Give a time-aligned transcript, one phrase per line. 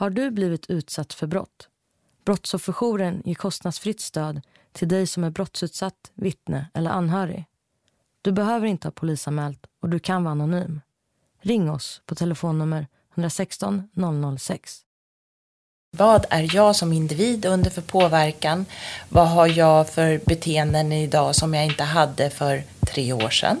[0.00, 1.68] Har du blivit utsatt för brott?
[2.24, 4.40] Brottsofferjouren ger kostnadsfritt stöd
[4.72, 7.44] till dig som är brottsutsatt, vittne eller anhörig.
[8.22, 10.80] Du behöver inte ha polisanmält och du kan vara anonym.
[11.40, 13.88] Ring oss på telefonnummer 116
[14.38, 14.80] 006.
[15.96, 18.66] Vad är jag som individ under för påverkan?
[19.08, 23.60] Vad har jag för beteenden idag som jag inte hade för tre år sedan?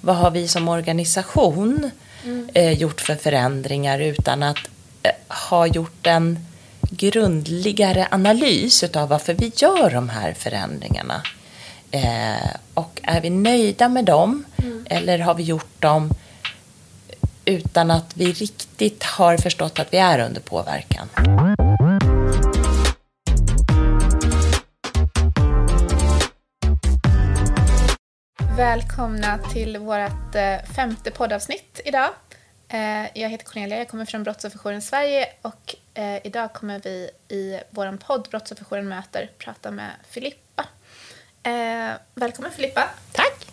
[0.00, 1.90] Vad har vi som organisation
[2.24, 2.48] mm.
[2.54, 4.70] eh, gjort för förändringar utan att
[5.02, 5.12] eh,
[5.48, 6.38] ha gjort en
[6.90, 11.22] grundligare analys av varför vi gör de här förändringarna?
[11.90, 14.86] Eh, och är vi nöjda med dem mm.
[14.90, 16.10] eller har vi gjort dem
[17.44, 21.08] utan att vi riktigt har förstått att vi är under påverkan?
[28.56, 32.10] Välkomna till vårt eh, femte poddavsnitt idag.
[32.68, 37.60] Eh, jag heter Cornelia, jag kommer från Brottsofferjouren Sverige och eh, idag kommer vi i
[37.70, 40.64] vår podd Brottsofferjouren möter prata med Filippa.
[42.14, 42.88] Välkommen Filippa.
[43.12, 43.46] Tack.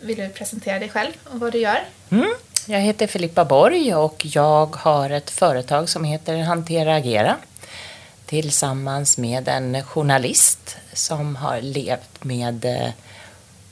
[0.00, 1.84] Vill du presentera dig själv och vad du gör?
[2.10, 2.34] Mm.
[2.66, 7.36] Jag heter Filippa Borg och jag har ett företag som heter Hantera Agera
[8.26, 12.92] tillsammans med en journalist som har levt med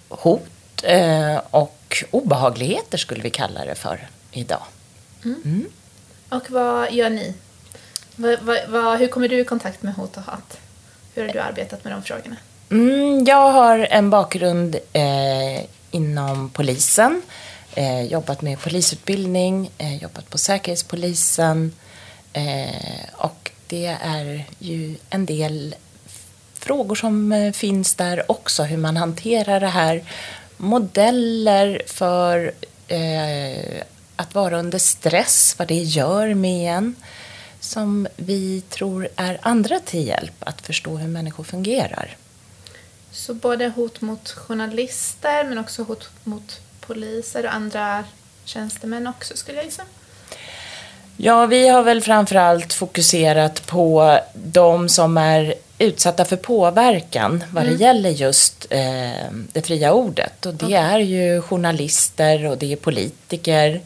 [0.08, 4.62] hot eh, och obehagligheter skulle vi kalla det för idag.
[5.24, 5.42] Mm.
[5.44, 5.66] Mm.
[6.28, 7.34] Och vad gör ni?
[8.16, 10.58] Vad, vad, vad, hur kommer du i kontakt med hot och hat?
[11.14, 12.36] Hur har du arbetat med de frågorna?
[12.70, 17.22] Mm, jag har en bakgrund eh, inom polisen.
[17.74, 21.72] Eh, jobbat med polisutbildning, eh, jobbat på Säkerhetspolisen
[22.32, 25.74] eh, och det är ju en del
[26.54, 30.02] frågor som eh, finns där också, hur man hanterar det här
[30.56, 32.52] modeller för
[32.88, 33.82] eh,
[34.18, 36.96] att vara under stress, vad det gör med en
[37.60, 42.16] som vi tror är andra till hjälp att förstå hur människor fungerar.
[43.10, 48.04] Så både hot mot journalister men också hot mot poliser och andra
[48.44, 49.82] tjänstemän också skulle jag gissa?
[51.16, 57.68] Ja, vi har väl framförallt fokuserat på de som är utsatta för påverkan vad det
[57.68, 57.80] mm.
[57.80, 60.46] gäller just eh, det fria ordet.
[60.46, 60.78] Och det okay.
[60.78, 63.80] är ju journalister och det är politiker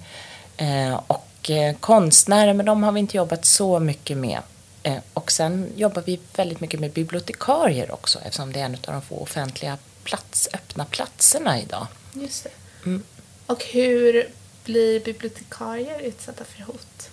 [1.06, 4.38] och eh, konstnärer, men de har vi inte jobbat så mycket med.
[4.82, 8.92] Eh, och sen jobbar vi väldigt mycket med bibliotekarier också eftersom det är en av
[8.92, 11.86] de få offentliga plats, öppna platserna idag.
[12.14, 12.50] Just det.
[12.84, 13.02] Mm.
[13.46, 14.28] Och hur
[14.64, 17.10] blir bibliotekarier utsatta för hot?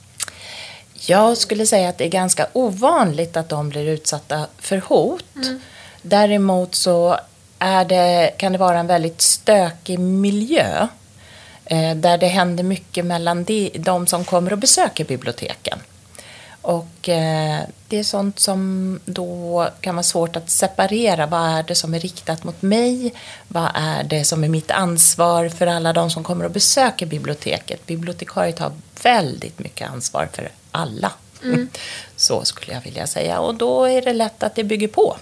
[0.93, 5.25] Jag skulle säga att det är ganska ovanligt att de blir utsatta för hot.
[5.35, 5.61] Mm.
[6.01, 7.19] Däremot så
[7.59, 10.87] är det, kan det vara en väldigt stökig miljö eh,
[11.95, 15.79] där det händer mycket mellan de, de som kommer och besöker biblioteken.
[16.61, 21.25] Och eh, det är sånt som då kan vara svårt att separera.
[21.25, 23.13] Vad är det som är riktat mot mig?
[23.47, 27.85] Vad är det som är mitt ansvar för alla de som kommer och besöker biblioteket?
[27.85, 28.71] Bibliotekariet har
[29.03, 31.11] väldigt mycket ansvar för alla.
[31.43, 31.69] Mm.
[32.15, 33.39] Så skulle jag vilja säga.
[33.39, 35.17] Och då är det lätt att det bygger på.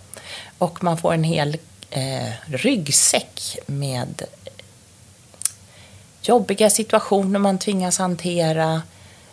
[0.57, 1.57] Och man får en hel
[1.89, 4.23] eh, ryggsäck med
[6.22, 8.81] jobbiga situationer man tvingas hantera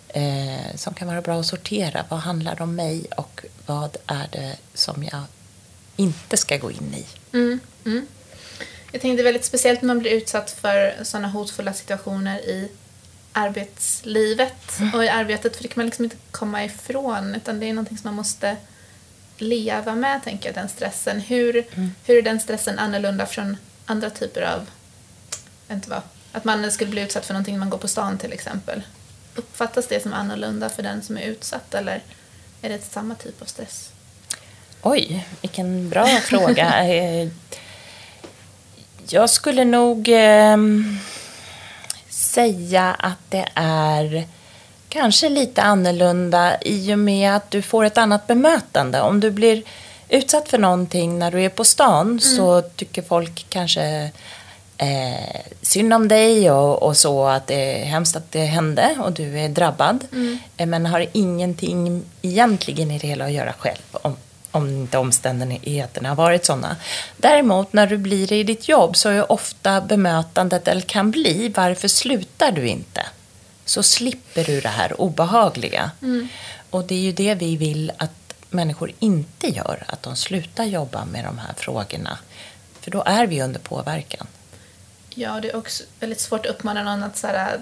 [0.09, 2.05] eh, som kan vara bra att sortera.
[2.09, 5.23] Vad handlar om mig och vad är det som jag
[5.97, 7.07] inte ska gå in i?
[7.33, 8.07] Mm, mm.
[8.93, 12.69] Jag tänkte väldigt speciellt när man blir utsatt för sådana hotfulla situationer i
[13.33, 14.95] arbetslivet mm.
[14.95, 17.99] och i arbetet för det kan man liksom inte komma ifrån utan det är någonting
[17.99, 18.57] som man måste
[19.37, 21.21] leva med, tänker jag, den stressen.
[21.21, 21.95] Hur, mm.
[22.05, 23.57] hur är den stressen annorlunda från
[23.87, 24.71] andra typer av,
[25.71, 26.03] inte vad,
[26.35, 28.83] att man skulle bli utsatt för någonting när man går på stan till exempel?
[29.35, 32.03] Uppfattas det som annorlunda för den som är utsatt eller
[32.63, 33.91] är det samma typ av stress?
[34.83, 36.85] Oj, vilken bra fråga.
[36.85, 37.29] Eh,
[39.09, 40.57] jag skulle nog eh,
[42.09, 44.25] säga att det är
[44.89, 49.01] kanske lite annorlunda i och med att du får ett annat bemötande.
[49.01, 49.63] Om du blir
[50.09, 52.21] utsatt för någonting när du är på stan mm.
[52.21, 54.11] så tycker folk kanske
[54.79, 59.13] eh, synd om dig och, och, så att det är hemskt att det hände och
[59.13, 60.05] du är drabbad.
[60.13, 60.39] Mm.
[60.57, 64.17] Eh, men har ingenting egentligen i det hela att göra själv om,
[64.51, 66.77] om inte omständigheterna har varit sådana.
[67.17, 71.53] Däremot när du blir det i ditt jobb så är ofta bemötandet, eller kan bli,
[71.57, 73.07] varför slutar du inte?
[73.65, 75.91] Så slipper du det här obehagliga.
[76.03, 76.29] Mm.
[76.71, 81.05] Och det är ju det vi vill att människor inte gör, att de slutar jobba
[81.05, 82.19] med de här frågorna.
[82.81, 84.27] För då är vi under påverkan.
[85.15, 87.61] Ja, det är också väldigt svårt att uppmana någon att, så här,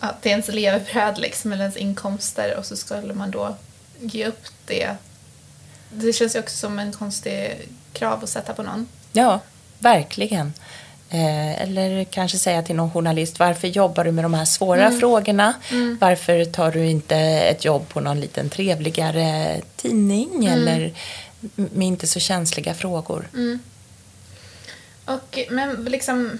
[0.00, 3.56] att det är ens levebröd liksom, eller ens inkomster och så skulle man då
[4.00, 4.96] ge upp det.
[5.92, 8.86] Det känns ju också som en konstig krav att sätta på någon.
[9.12, 9.40] Ja,
[9.78, 10.52] verkligen.
[11.10, 15.00] Eh, eller kanske säga till någon journalist, varför jobbar du med de här svåra Mm.
[15.00, 15.54] frågorna?
[16.00, 20.46] Varför tar du inte ett jobb på någon liten trevligare tidning Mm.
[20.52, 20.94] eller
[21.54, 23.28] med inte så känsliga frågor?
[25.04, 26.38] Och, men liksom,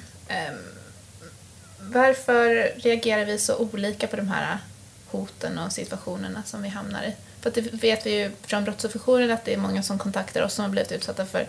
[1.79, 4.59] varför reagerar vi så olika på de här
[5.07, 7.15] hoten och situationerna som vi hamnar i?
[7.41, 10.55] För att det vet vi ju från brottsofferjouren att det är många som kontaktar oss
[10.55, 11.47] som har blivit utsatta för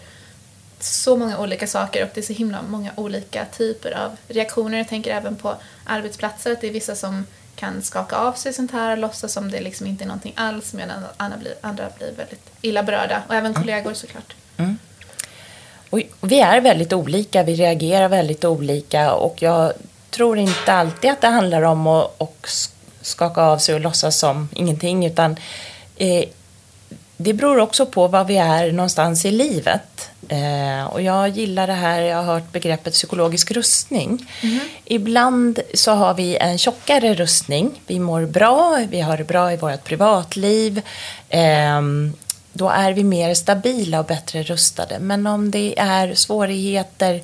[0.80, 4.77] så många olika saker och det är så himla många olika typer av reaktioner.
[4.77, 7.25] Jag tänker även på arbetsplatser, att det är vissa som
[7.56, 10.74] kan skaka av sig sånt här och låtsas som det liksom inte är någonting alls
[10.74, 14.36] medan andra blir, andra blir väldigt illa berörda och även kollegor såklart.
[16.19, 19.74] Och vi är väldigt olika, vi reagerar väldigt olika och jag
[20.09, 22.69] tror inte alltid att det handlar om att, att
[23.01, 25.36] skaka av sig och låtsas som ingenting utan
[25.95, 26.25] eh,
[27.18, 30.09] det beror också på var vi är någonstans i livet.
[30.30, 34.31] Eh, och jag gillar det här, jag har hört begreppet psykologisk rustning.
[34.86, 39.57] Ibland så har vi en tjockare rustning, vi mår bra, vi har det bra i
[39.57, 40.81] vårt privatliv.
[41.30, 42.13] ehm,
[42.57, 44.99] då är vi mer stabila och bättre rustade.
[44.99, 47.21] Men om det är svårigheter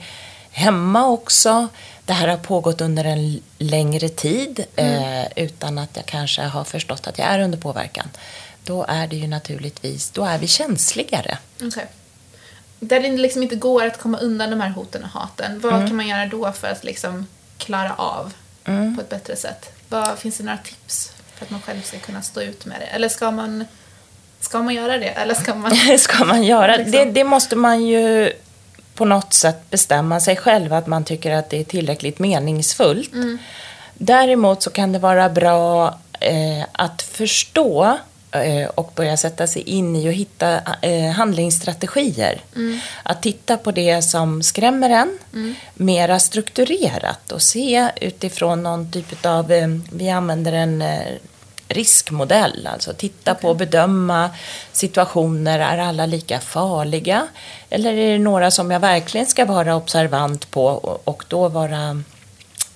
[0.52, 1.68] hemma också,
[2.06, 7.08] det här har pågått under en längre tid eh, utan att jag kanske har förstått
[7.08, 8.10] att jag är under påverkan.
[8.64, 11.38] Då är det ju naturligtvis, då är vi känsligare.
[11.62, 11.88] Okej.
[12.80, 15.96] Där det liksom inte går att komma undan de här hoten och haten, vad kan
[15.96, 18.34] man göra då för att liksom klara av
[18.64, 19.72] på ett bättre sätt?
[19.90, 22.86] Vad, finns det några tips för att man själv ska kunna stå ut med det?
[22.86, 23.66] Eller ska man,
[24.42, 25.08] ska man göra det?
[25.08, 25.72] Eller ska man...
[25.98, 26.76] ska man göra.
[26.76, 26.92] Liksom.
[26.92, 28.32] Det, det måste man ju
[28.96, 33.12] på något sätt bestämma sig själv att man tycker att det är tillräckligt meningsfullt.
[33.94, 37.98] Däremot så kan det vara bra eh, att förstå
[38.32, 42.42] eh, och börja sätta sig in i och hitta eh, handlingsstrategier.
[43.04, 45.18] Att titta på det som skrämmer en
[45.74, 51.08] mera strukturerat och se utifrån någon typ av, eh, vi använder en eh,
[51.74, 54.30] riskmodell, alltså titta på och bedöma
[54.72, 57.28] situationer, är alla lika farliga?
[57.70, 60.66] Eller är det några som jag verkligen ska vara observant på
[61.06, 62.04] och, då vara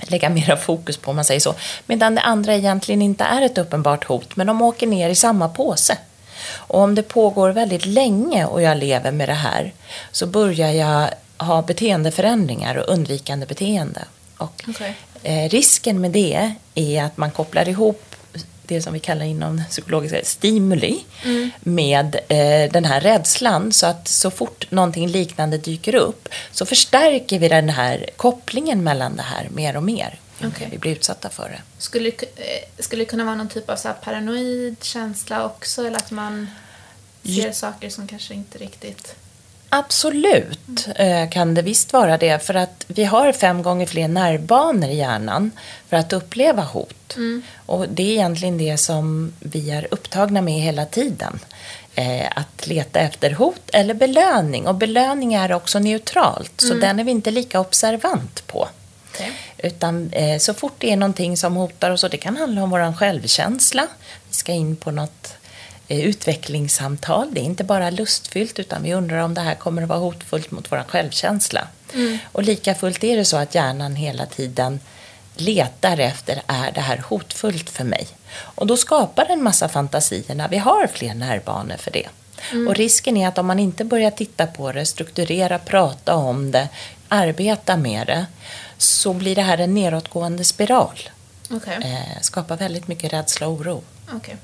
[0.01, 1.55] lägga mera fokus på om man säger så.
[1.85, 5.49] Medan det andra egentligen inte är ett uppenbart hot, men de åker ner i samma
[5.49, 5.97] påse.
[6.47, 9.73] Och om det pågår väldigt länge och jag lever med det här
[10.11, 14.01] så börjar jag ha beteendeförändringar och undvikande beteende.
[14.37, 14.95] Och Okej.
[15.23, 18.14] eh, risken med det är att man kopplar ihop
[18.67, 21.03] det som vi kallar inom psykologiska stimuli
[21.59, 23.71] med eh, den här rädslan.
[23.71, 29.15] Så att så fort någonting liknande dyker upp så förstärker vi den här kopplingen mellan
[29.15, 30.19] det här mer och mer.
[30.43, 30.67] Okej.
[30.71, 31.61] Vi blir utsatta för det.
[31.77, 32.13] Skulle, eh,
[32.79, 35.87] skulle det kunna vara någon typ av så paranoid känsla också?
[35.87, 36.47] Eller att man
[37.23, 39.15] ser saker som kanske inte riktigt...
[39.77, 42.45] Absolut eh, kan det visst vara det.
[42.45, 45.51] För att vi har fem gånger fler nervbanor i hjärnan
[45.89, 47.15] för att uppleva hot.
[47.65, 51.39] Och det är egentligen det som vi är upptagna med hela tiden.
[51.95, 54.67] Eh, att leta efter hot eller belöning.
[54.67, 58.67] Och belöning är också neutralt, så den är vi inte lika observant på.
[59.13, 59.31] Okej.
[59.57, 62.69] Utan eh, så fort det är någonting som hotar oss, och det kan handla om
[62.69, 63.87] vår självkänsla.
[64.27, 65.33] Vi ska in på något
[65.87, 67.33] utvecklingssamtal.
[67.33, 70.51] Det är inte bara lustfyllt utan vi undrar om det här kommer att vara hotfullt
[70.51, 71.67] mot vår självkänsla.
[72.31, 74.79] Och lika fullt är det så att hjärnan hela tiden
[75.35, 78.07] letar efter, är det här hotfullt för mig?
[78.37, 82.07] Och då skapar en massa fantasier när vi har fler nervbanor för det.
[82.67, 86.69] Och risken är att om man inte börjar titta på det, strukturera, prata om det,
[87.07, 88.25] arbeta med det,
[88.77, 90.99] så blir det här en nedåtgående spiral.
[91.51, 91.77] Okej.
[91.83, 93.83] Eh, skapar väldigt mycket rädsla och oro.
[94.13, 94.37] Okej.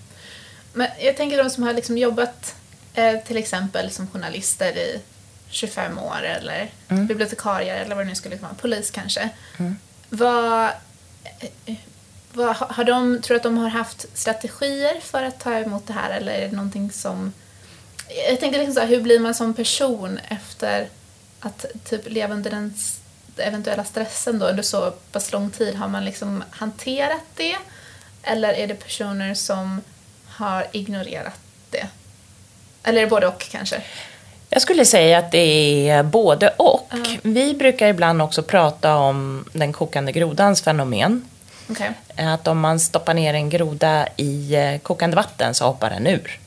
[0.74, 2.56] Men jag tänker de som har liksom jobbat
[2.94, 5.02] eh, till exempel som journalister i
[5.50, 6.70] 25 år eller
[7.08, 9.30] bibliotekarier eller vad det nu skulle vara, polis kanske.
[10.10, 10.70] Vad,
[11.66, 11.76] eh,
[12.34, 15.94] vad, har de, tror du att de har haft strategier för att ta emot det
[15.94, 17.34] här eller är det någonting som...
[18.30, 20.88] Jag tänker liksom så här, hur blir man som person efter
[21.40, 22.74] att typ leva under den
[23.38, 25.76] eventuella stressen då under så pass lång tid?
[25.76, 27.58] Har man liksom hanterat det?
[28.24, 29.82] Eller är det personer som
[30.32, 31.88] har ignorerat det?
[32.84, 33.82] Eller är det både och kanske?
[34.50, 36.94] Jag skulle säga att det är både och.
[37.22, 41.30] Vi brukar ibland också prata om den kokande grodans fenomen.
[41.70, 41.92] Okej.
[42.16, 46.40] Att om man stoppar ner en groda i eh, kokande vatten så hoppar den ur.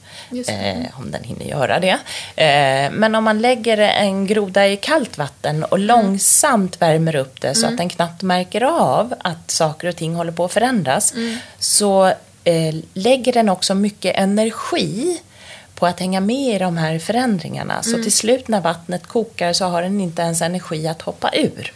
[0.48, 1.98] Eh, om den hinner göra det.
[2.36, 7.54] Eh, men om man lägger en groda i kallt vatten och långsamt värmer upp det
[7.54, 11.14] så att den knappt märker av att saker och ting håller på att förändras
[11.58, 12.12] så
[12.44, 15.20] eh, lägger den också mycket energi
[15.74, 17.82] på att hänga med i de här förändringarna.
[17.82, 21.72] Så till slut när vattnet kokar så har den inte ens energi att hoppa ur.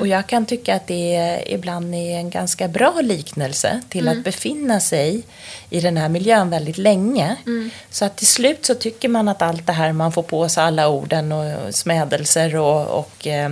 [0.00, 4.80] Och jag kan tycka att det ibland är en ganska bra liknelse till att befinna
[4.80, 5.22] sig
[5.70, 7.36] i den här miljön väldigt länge.
[7.90, 10.62] Så att till slut så tycker man att allt det här man får på sig
[10.62, 13.50] alla orden och smädelser och, och eh,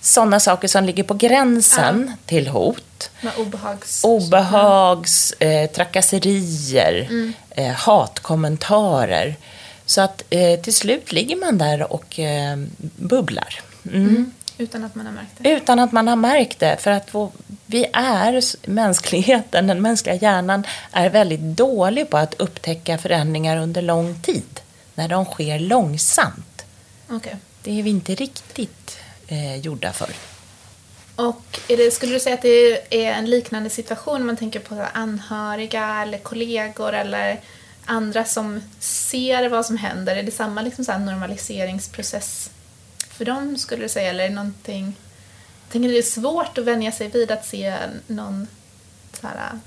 [0.00, 3.10] sådana saker som ligger på gränsen till hot.
[3.20, 4.04] Med obehags...
[4.04, 7.08] Obehags, eh, trakasserier,
[7.50, 9.36] eh, hatkommentarer.
[9.86, 12.56] Så att eh, till slut ligger man där och eh,
[12.96, 13.60] bubblar.
[13.92, 14.32] Mm.
[14.58, 15.50] Utan att man har märkt det.
[15.50, 16.76] Utan att man har märkt det.
[16.80, 17.30] För att vår,
[17.66, 24.20] vi är, mänskligheten, den mänskliga hjärnan är väldigt dålig på att upptäcka förändringar under lång
[24.20, 24.60] tid.
[24.94, 26.64] När de sker långsamt.
[27.08, 27.36] Okej.
[27.62, 30.10] Det är vi inte riktigt eh, gjorda för.
[31.16, 34.60] Och är det, skulle du säga att det är en liknande situation om man tänker
[34.60, 37.40] på anhöriga eller kollegor eller
[37.84, 40.16] andra som ser vad som händer?
[40.16, 42.50] Är det samma liksom så här normaliseringsprocess
[43.08, 44.10] för dem skulle du säga?
[44.10, 44.96] Eller är det någonting...
[45.64, 48.46] Jag tänker att det är svårt att vänja sig vid att se någon,
[49.20, 49.58] så här,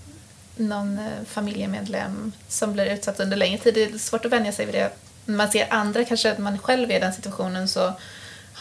[0.56, 3.74] någon eh, familjemedlem som blir utsatt under längre tid.
[3.74, 4.92] Det är svårt att vänja sig vid det.
[5.26, 7.94] När man ser andra, kanske att man själv är i den situationen så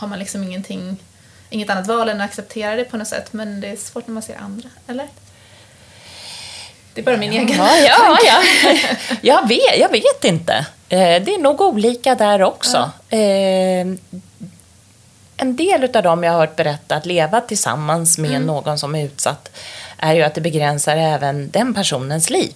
[0.01, 0.97] har man liksom ingenting,
[1.51, 3.33] inget annat val än att acceptera det på något sätt.
[3.33, 5.09] Men det är svårt när man ser andra, eller?
[6.95, 8.43] Det är bara min egen Ja, ja, ja.
[9.23, 10.53] Jag, vet, jag vet inte.
[10.89, 12.91] Eh, Det är nog olika där också.
[13.09, 13.87] Eh,
[15.37, 19.05] En del av dem jag har hört berätta att leva tillsammans med någon som är
[19.05, 19.51] utsatt
[19.99, 22.55] är ju att det begränsar även den personens liv.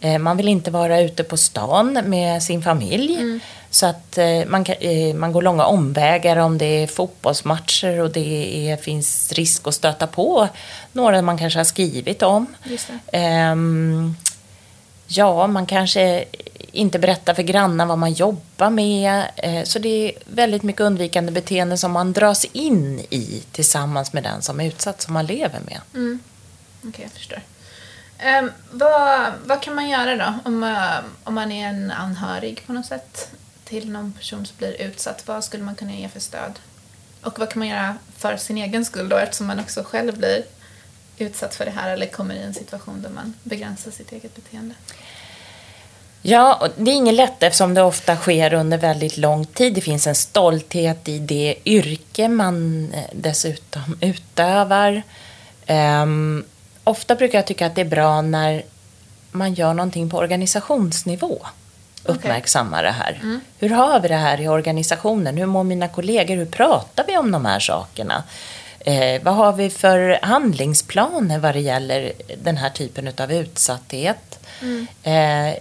[0.00, 3.40] Eh, Man vill inte vara ute på stan med sin familj.
[3.70, 8.10] Så att eh, man, kan, eh, man går långa omvägar om det är fotbollsmatcher och
[8.10, 10.48] det är, finns risk att stöta på
[10.92, 12.46] några man kanske har skrivit om.
[13.12, 14.16] Ehm,
[15.06, 16.24] ja, man kanske
[16.72, 19.24] inte berättar för grannar vad man jobbar med.
[19.36, 24.22] Eh, så det är väldigt mycket undvikande beteende som man dras in i tillsammans med
[24.22, 25.80] den som är utsatt, som man lever med.
[26.88, 27.42] Okej, jag förstår.
[28.18, 30.76] Ehm, vad, vad kan man göra då om,
[31.24, 33.30] om man är en anhörig på något sätt
[33.70, 35.22] till någon person som blir utsatt?
[35.26, 36.52] Vad skulle man kunna ge för stöd?
[37.22, 40.42] Och vad kan man göra för sin egen skull då eftersom man också själv blir
[41.18, 44.74] utsatt för det här eller kommer i en situation där man begränsar sitt eget beteende?
[46.22, 49.74] Ja, och det är inget lätt eftersom det ofta sker under väldigt lång tid.
[49.74, 55.02] Det finns en stolthet i det yrke man eh, dessutom utövar.
[55.68, 56.44] Um,
[56.84, 58.62] ofta brukar jag tycka att det är bra när
[59.30, 61.46] man gör någonting på organisationsnivå.
[62.04, 63.38] Uppmärksamma det här.
[63.58, 65.36] Hur har vi det här i organisationen?
[65.36, 66.36] Hur mår mina kollegor?
[66.36, 68.22] Hur pratar vi om de här sakerna?
[68.80, 74.46] Eh, vad har vi för handlingsplaner vad det gäller den här typen av utsatthet?
[75.02, 75.54] Eh,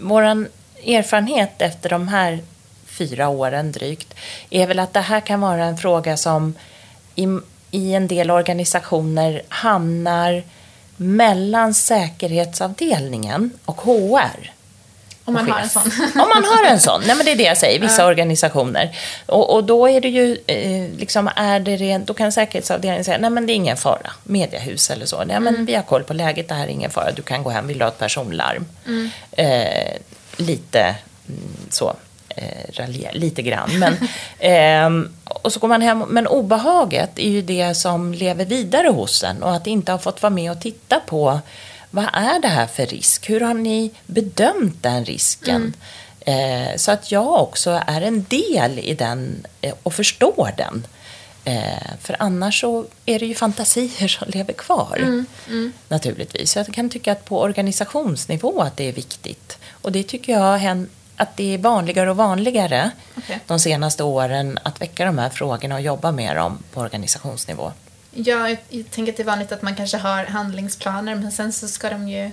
[0.00, 0.48] våran
[0.86, 2.40] erfarenhet efter de här
[2.86, 4.14] fyra åren drygt
[4.50, 6.54] är väl att det här kan vara en fråga som
[7.14, 7.26] i,
[7.70, 10.42] i en del organisationer hamnar
[10.96, 14.52] mellan säkerhetsavdelningen och HR.
[15.28, 15.82] Om man har en sån.
[16.14, 17.02] Om man har en sån.
[17.06, 17.80] Nej, men det är det jag säger.
[17.80, 18.96] Vissa organisationer.
[19.26, 23.18] Och, och då är det ju, eh, liksom, är det rent, då kan säkerhetsavdelningen säga,
[23.18, 24.10] nej men det är ingen fara.
[24.22, 25.24] Mediehus eller så.
[25.24, 27.12] Nej men vi har koll på läget, det här är ingen fara.
[27.12, 28.66] Du kan gå hem, vill du ha ett personlarm?
[29.32, 29.96] Eh,
[30.36, 30.80] lite
[31.28, 31.96] mm, så.
[32.28, 33.78] Eh, raljer, lite grann.
[33.78, 33.96] Men,
[34.38, 36.04] ehm, och så går man hem.
[36.08, 39.42] Men obehaget är ju det som lever vidare hos en.
[39.42, 41.40] Och att inte ha fått vara med och titta på
[41.90, 43.30] vad är det här för risk?
[43.30, 45.74] Hur har ni bedömt den risken?
[46.20, 50.86] Eh, så att jag också är en del i den eh, och förstår den.
[51.44, 55.24] Eh, för annars så är det ju fantasier som lever kvar.
[55.88, 56.52] Naturligtvis.
[56.52, 59.58] Så jag kan tycka att på organisationsnivå att det är viktigt.
[59.70, 63.40] Och det tycker jag att det är vanligare och vanligare Okej.
[63.46, 67.72] de senaste åren att väcka de här frågorna och jobba med dem på organisationsnivå.
[68.26, 71.52] Ja, jag, jag tänker att det är vanligt att man kanske har handlingsplaner men sen
[71.52, 72.30] så ska de ju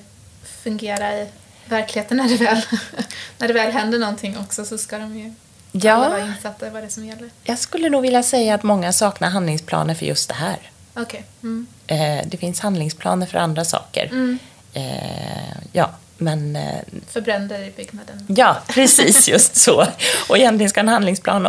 [0.63, 1.27] fungera i
[1.65, 2.62] verkligheten när det väl,
[3.38, 5.34] när det väl händer någonting också så ska de ju
[5.72, 5.94] Ja.
[5.94, 7.30] alla vara insatta i vad det är som gäller.
[7.44, 10.58] Jag skulle nog vilja säga att många saknar handlingsplaner för just det här.
[10.94, 11.24] Okej.
[11.44, 11.68] Mm.
[11.88, 14.38] Eh, det finns handlingsplaner för andra saker.
[14.74, 18.25] Eh, ja, men eh, För bränder i byggnaden.
[18.30, 19.86] ja, precis just så.
[20.30, 21.48] Och egentligen ska en handlingsplan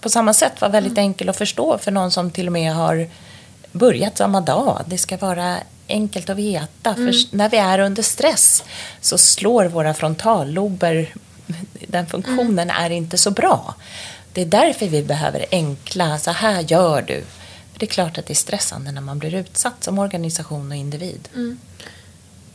[0.00, 3.08] på samma sätt vara väldigt enkel att förstå för någon som till och med har
[3.76, 4.82] börjat samma dag.
[4.86, 5.56] Det ska vara
[5.88, 6.94] enkelt att veta.
[6.94, 8.64] För när vi är under stress
[9.00, 11.14] så slår våra frontallober,
[11.88, 13.74] den funktionen är inte så bra.
[14.32, 17.24] Det är därför vi behöver enkla, så här gör du.
[17.72, 20.76] För det är klart att det är stressande när man blir utsatt som organisation och
[20.76, 21.28] individ.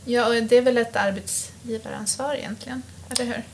[0.04, 3.44] Ja, och det är väl ett arbetsgivaransvar egentligen, eller hur?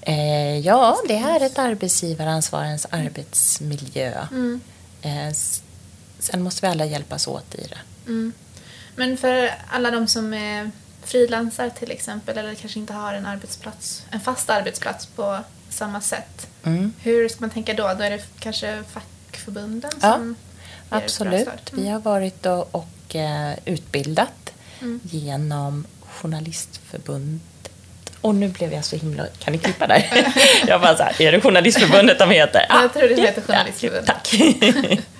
[0.00, 4.26] Eh, ja, det är ett arbetsgivaransvar, ens arbetsmiljö.
[4.30, 4.60] Mm.
[5.02, 5.32] Eh,
[6.18, 7.78] sen måste vi alla hjälpas åt i det.
[8.06, 8.32] Mm.
[8.96, 10.70] Men för alla de som är
[11.04, 16.46] frilansar till exempel eller kanske inte har en arbetsplats, en fast arbetsplats på samma sätt.
[16.64, 16.92] Mm.
[17.00, 17.94] Hur ska man tänka då?
[17.98, 20.36] Då är det kanske fackförbunden Ja, som
[20.90, 21.72] ger Absolut.
[21.72, 21.84] Mm.
[21.84, 25.00] Vi har varit och, och eh, utbildat Mm.
[25.02, 27.42] genom Journalistförbundet.
[28.20, 29.26] Och nu blev jag så himla...
[29.38, 30.32] Kan ni klippa där?
[30.66, 32.66] jag bara så här, är det Journalistförbundet de heter?
[32.68, 34.08] Jag tror det ja, heter Journalistförbundet.
[34.08, 34.98] Ja, tack.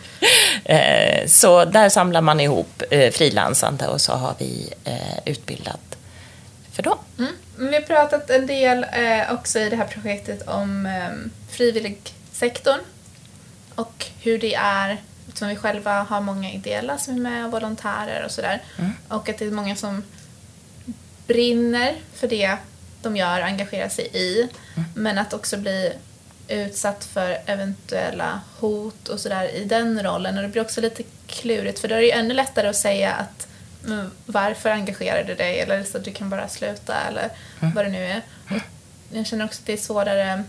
[0.65, 5.97] Eh, så där samlar man ihop eh, frilansande och så har vi eh, utbildat
[6.73, 6.99] för dem.
[7.19, 7.33] Mm.
[7.59, 8.87] Vi har pratat en del
[9.31, 10.89] också i det här projektet om
[11.51, 12.81] frivilligsektorn
[13.75, 14.97] och hur det är,
[15.29, 18.63] eftersom vi själva har många ideella som är med och volontärer och sådär.
[19.09, 20.03] Och att det är många som
[21.27, 22.57] brinner för det
[23.03, 24.49] de gör och engagerar sig i.
[24.95, 25.93] Men att också bli
[26.49, 30.37] utsatt för eventuella hot och sådär i den rollen.
[30.37, 33.13] Och det blir också lite klurigt för då är det ju ännu lättare att säga
[33.13, 33.49] att
[33.83, 35.61] men varför engagerar du dig?
[35.61, 37.31] Eller så att du kan bara sluta eller
[37.75, 38.23] vad det nu är.
[38.51, 38.63] Och
[39.13, 40.45] jag känner också att det är svårare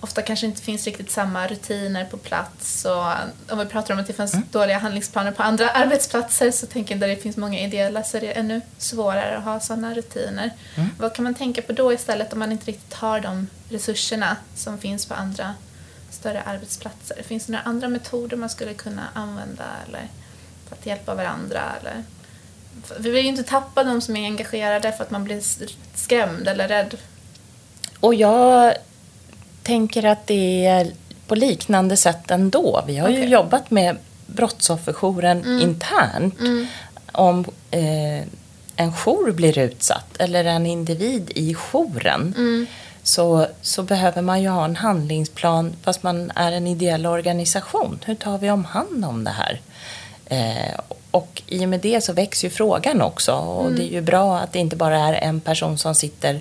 [0.00, 4.06] Ofta kanske inte finns riktigt samma rutiner på plats och om vi pratar om att
[4.06, 8.04] det finns dåliga handlingsplaner på andra arbetsplatser så tänker jag där det finns många ideella
[8.04, 10.50] så är det ännu svårare att ha sådana rutiner.
[10.98, 14.78] Vad kan man tänka på då istället om man inte riktigt har de resurserna som
[14.78, 15.54] finns på andra
[16.10, 17.22] större arbetsplatser?
[17.22, 20.08] Finns det några andra metoder man skulle kunna använda eller
[20.68, 21.62] för att hjälpa varandra?
[21.80, 22.04] Eller?
[22.98, 25.42] Vi vill ju inte tappa de som är engagerade för att man blir
[25.94, 26.96] skrämd eller rädd.
[28.00, 28.74] Och jag
[29.68, 30.86] tänker att det är
[31.26, 32.82] på liknande sätt ändå.
[32.86, 33.30] Vi har ju Okej.
[33.30, 33.96] jobbat med
[34.26, 35.60] brottsofferjouren Mm.
[35.60, 36.34] internt.
[37.12, 38.22] Om eh,
[38.76, 42.66] en jour blir utsatt eller en individ i jouren Mm.
[43.02, 47.98] så, så behöver man ju ha en handlingsplan fast man är en ideell organisation.
[48.04, 49.60] Hur tar vi om hand om det här?
[50.26, 54.00] Eh, och i och med det så växer ju frågan också och det är ju
[54.00, 56.40] bra att det inte bara är en person som sitter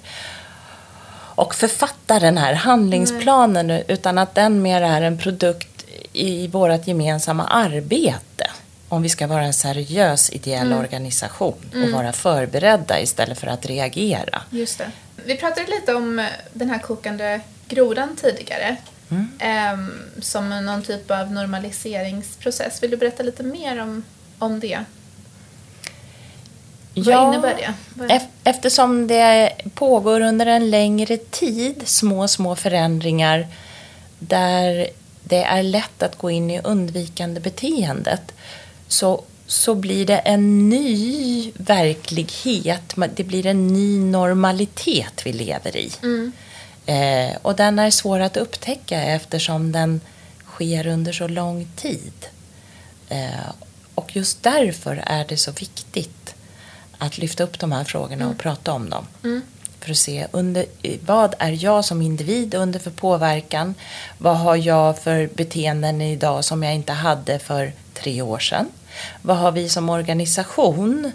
[1.37, 7.45] och författar den här handlingsplanen utan att den mer är en produkt i vårt gemensamma
[7.47, 8.49] arbete.
[8.89, 14.41] Om vi ska vara en seriös ideell organisation och vara förberedda istället för att reagera.
[14.49, 14.91] Just det.
[15.25, 18.77] Vi pratade lite om den här kokande grodan tidigare.
[19.39, 22.83] Ehm, som någon typ av normaliseringsprocess.
[22.83, 24.03] Vill du berätta lite mer om,
[24.39, 24.79] om det?
[27.05, 27.73] Vad innebär det?
[27.93, 33.47] Vad- ef- Eftersom det pågår under en längre tid små, små förändringar
[34.19, 34.87] där
[35.23, 38.21] det är lätt att gå in i undvikande beteendet
[38.87, 42.93] så, så blir det en ny verklighet.
[43.15, 45.91] Det blir en ny normalitet vi lever i.
[46.03, 46.31] Mm.
[46.85, 50.01] Eh, och den är svår att upptäcka eftersom den
[50.45, 52.13] sker under så lång tid.
[53.09, 53.51] Eh,
[53.95, 56.35] och just därför är det så viktigt
[56.97, 59.05] att lyfta upp de här frågorna och prata om dem.
[59.23, 59.41] Mm.
[59.79, 60.65] För att se under,
[61.05, 63.75] vad är jag som individ under för påverkan?
[64.17, 68.69] Vad har jag för beteenden idag som jag inte hade för tre år sedan?
[69.21, 71.11] Vad har vi som organisation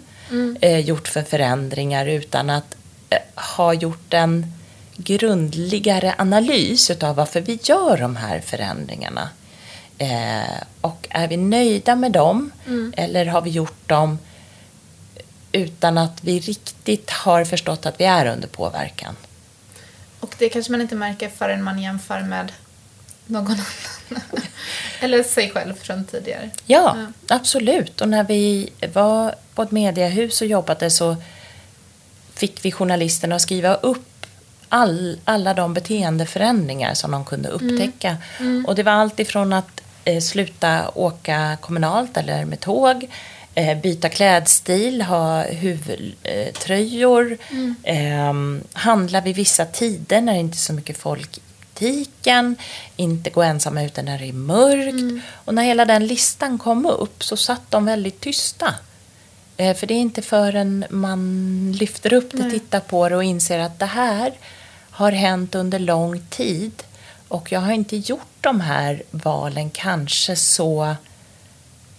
[0.61, 2.75] eh, gjort för förändringar utan att
[3.09, 3.17] eh,
[3.55, 4.53] ha gjort en
[4.95, 9.29] grundligare analys utav varför vi gör de här förändringarna?
[9.97, 12.51] Eh, och är vi nöjda med dem
[12.97, 14.17] eller har vi gjort dem
[15.53, 19.15] utan att vi riktigt har förstått att vi är under påverkan?
[20.19, 22.51] Och det kanske man inte märker förrän man jämför med
[23.25, 23.65] någon annan.
[24.99, 26.49] Eller sig själv från tidigare.
[26.65, 27.35] Ja, Ja.
[27.35, 28.01] absolut.
[28.01, 31.15] Och när vi var på ett mediehus och jobbade så
[32.33, 34.25] fick vi journalisterna att skriva upp
[34.69, 38.17] all, alla de beteendeförändringar som de kunde upptäcka.
[38.67, 43.09] Och det var allt ifrån att eh, sluta åka kommunalt eller med tåg,
[43.83, 47.37] byta klädstil, ha huvudtröjor,
[47.83, 48.33] eh,
[48.73, 51.41] handla vid vissa tider när det inte är så mycket folk i
[51.73, 52.55] butiken,
[52.95, 55.23] inte gå ensamma ute när det är mörkt.
[55.33, 58.75] Och när hela den listan kom upp så satt de väldigt tysta.
[59.57, 62.51] Eh, För det är inte förrän man lyfter upp det, Nej.
[62.51, 64.33] tittar på det och inser att det här
[64.89, 66.83] har hänt under lång tid.
[67.27, 70.95] Och jag har inte gjort de här valen kanske så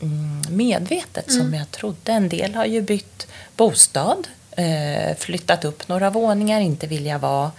[0.04, 2.12] mm, medvetet som jag trodde.
[2.12, 7.52] En del har ju bytt bostad, eh, flyttat upp några våningar, inte vilja vara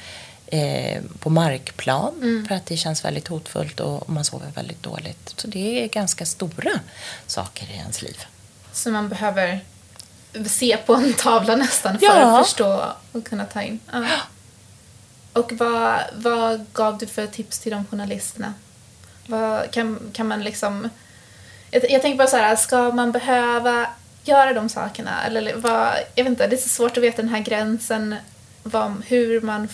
[0.47, 5.33] eh, på markplan för att det känns väldigt hotfullt och man sover väldigt dåligt.
[5.37, 6.71] Så det är ganska stora
[7.27, 8.17] saker i ens liv.
[8.73, 9.59] Så man behöver
[10.47, 12.39] se på en tavla nästan för Ja.
[12.39, 13.79] att förstå och kunna ta in.
[13.91, 14.05] Ja.
[15.33, 18.53] Och vad, vad gav du för tips till de journalisterna?
[19.27, 20.89] Vad, kan, kan man liksom...
[21.75, 23.87] Jag, jag tänker bara så här, ska man behöva
[24.23, 25.23] göra de sakerna?
[25.25, 28.15] Eller vad, jag vet inte, det är så svårt att veta den här gränsen,
[28.63, 29.67] vad, hur man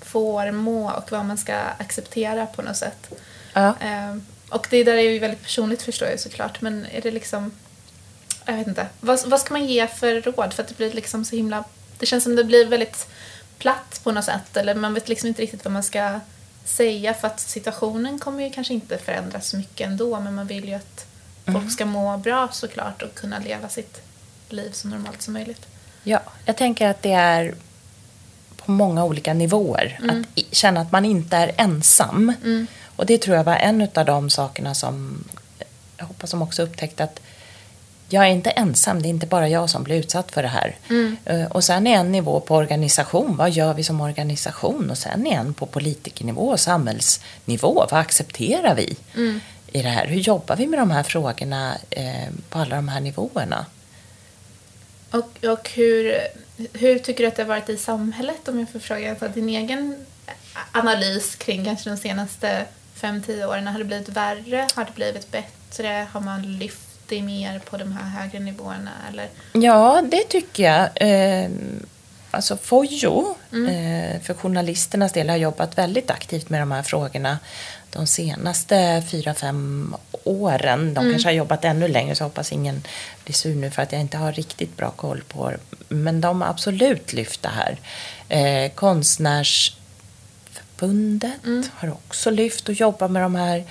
[0.00, 3.14] får må och vad man ska acceptera på något sätt.
[3.52, 3.68] Ja.
[3.68, 4.16] Eh,
[4.48, 7.52] och det där är ju väldigt personligt förstår jag såklart, men är det liksom...
[8.44, 8.86] Jag vet inte.
[9.00, 10.54] Vad, vad ska man ge för råd?
[10.54, 11.64] För att det blir liksom så himla...
[11.98, 13.06] Det känns som det blir väldigt
[13.58, 16.20] platt på något sätt, eller man vet liksom inte riktigt vad man ska
[16.64, 20.68] säga för att situationen kommer ju kanske inte förändras så mycket ändå, men man vill
[20.68, 21.06] ju att
[21.52, 24.00] folk ska må bra såklart och kunna leva sitt
[24.48, 25.66] liv så normalt som möjligt.
[26.02, 27.54] Ja, jag tänker att det är
[28.56, 30.00] på många olika nivåer.
[30.10, 32.32] Att i- känna att man inte är ensam.
[32.96, 35.24] Och det tror jag var en av de sakerna som
[35.96, 37.20] jag hoppas de också upptäckte att
[38.10, 40.76] jag är inte ensam, det är inte bara jag som blir utsatt för det här.
[41.24, 44.90] Eh, Och sen är en nivå på organisation, vad gör vi som organisation?
[44.90, 48.96] Och sen är en på politikernivå och samhällsnivå, vad accepterar vi
[49.72, 50.06] i det här?
[50.06, 53.66] Hur jobbar vi med de här frågorna eh, på alla de här nivåerna?
[55.10, 56.14] Och, och hur,
[56.72, 59.48] hur tycker du att det har varit i samhället om jag får fråga alltså, din
[59.48, 60.06] egen
[60.72, 63.66] analys kring kanske de senaste fem tio åren?
[63.66, 64.66] Har det blivit värre?
[64.74, 66.06] Har det blivit bättre?
[66.12, 68.90] Har man lyft det mer på de här högre nivåerna?
[69.08, 69.28] Eller?
[69.52, 70.88] Ja, det tycker jag.
[70.94, 71.50] Eh,
[72.30, 77.38] alltså Fojo, eh, för journalisternas del, har jobbat väldigt aktivt med de här frågorna
[77.90, 80.94] de senaste fyra, fem åren.
[80.94, 82.82] De kanske har jobbat ännu längre, så hoppas ingen
[83.24, 85.52] blir sur nu för att jag inte har riktigt bra koll på.
[85.88, 87.76] Men de har absolut lyft det här.
[88.28, 93.64] Eh, Konstnärsförbundet har också lyft och jobbar med de här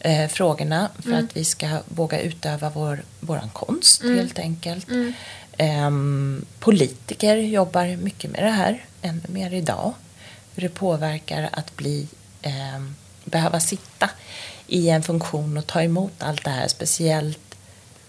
[0.00, 4.86] eh, frågorna för att vi ska våga utöva vår våran konst helt enkelt.
[5.56, 9.92] Ehm, politiker jobbar mycket med det här, ännu mer idag.
[10.54, 12.06] Hur det påverkar att bli,
[12.42, 14.10] ehm, behöva sitta
[14.66, 17.54] i en funktion och ta emot allt det här, speciellt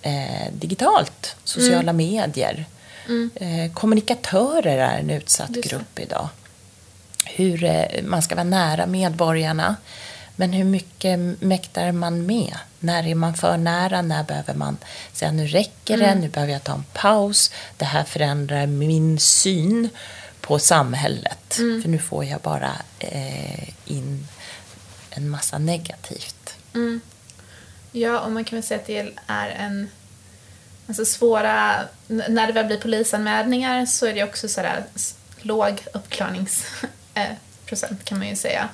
[0.02, 2.66] eh, digitalt, sociala medier.
[3.36, 6.30] Eh, kommunikatörer är en utsatt Just grupp idag
[7.26, 9.76] hur eh, man ska vara nära medborgarna.
[10.36, 12.58] Men hur mycket mäktar man med?
[12.80, 14.02] När är man för nära?
[14.02, 14.78] När behöver man
[15.14, 17.52] säga nu räcker det, nu behöver jag ta en paus.
[17.78, 19.90] Det här förändrar min syn
[20.42, 21.54] på samhället.
[21.82, 24.28] För nu får jag bara eh, in
[25.18, 26.56] en massa negativt.
[26.74, 27.02] Mm.
[27.92, 29.90] Ja, och man kan väl säga att det är en...
[30.88, 31.80] Alltså svåra...
[32.08, 34.84] När det väl blir polisanmälningar så är det också så här
[35.42, 38.70] låg uppklaringsprocent kan man ju säga.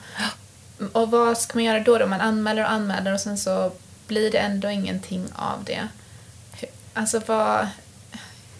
[0.92, 1.98] Och vad ska man göra då?
[1.98, 2.08] då?
[2.08, 3.72] Man anmäler och anmäler och sen så
[4.08, 5.88] blir det ändå ingenting av det.
[6.94, 7.68] Alltså vad...